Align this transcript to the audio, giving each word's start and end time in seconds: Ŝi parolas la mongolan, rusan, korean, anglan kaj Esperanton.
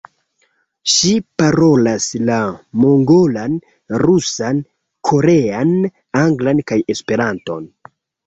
Ŝi 0.93 1.09
parolas 1.41 2.07
la 2.29 2.37
mongolan, 2.85 3.59
rusan, 4.05 4.63
korean, 5.11 5.75
anglan 6.23 6.63
kaj 6.73 6.79
Esperanton. 6.95 7.69